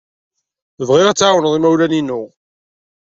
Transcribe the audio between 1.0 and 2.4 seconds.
ad tɛawned imawlan-inu.